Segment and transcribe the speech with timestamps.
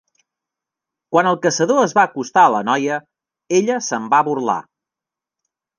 [1.15, 2.99] Quan el caçador es va acostar a la noia,
[3.61, 4.61] ella se'n va burlar.